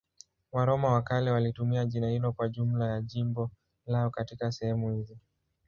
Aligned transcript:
Waroma 0.51 0.93
wa 0.93 1.01
kale 1.01 1.31
walitumia 1.31 1.85
jina 1.85 2.09
hilo 2.09 2.31
kwa 2.31 2.49
jumla 2.49 2.87
ya 2.91 3.01
jimbo 3.01 3.51
lao 3.85 4.09
katika 4.09 4.51
sehemu 4.51 4.95
hizi. 4.95 5.17